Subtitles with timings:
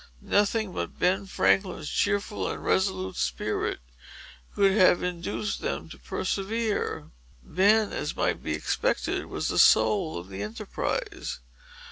[0.23, 3.77] Nothing but Ben Franklin's cheerful and resolute spirit
[4.55, 7.11] could have induced them to persevere.
[7.43, 11.41] Ben, as might be expected, was the soul of the enterprise.